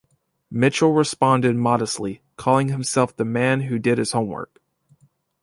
Mitchell 0.49 0.93
responded 0.93 1.55
modestly, 1.55 2.23
calling 2.35 2.69
himself 2.69 3.15
the 3.15 3.23
man 3.23 3.61
who 3.61 3.77
did 3.77 3.99
his 3.99 4.13
homework. 4.13 4.59